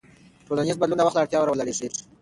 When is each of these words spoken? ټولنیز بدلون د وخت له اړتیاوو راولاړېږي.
ټولنیز 0.45 0.75
بدلون 0.79 0.97
د 0.97 1.01
وخت 1.05 1.15
له 1.15 1.21
اړتیاوو 1.23 1.47
راولاړېږي. 1.47 1.89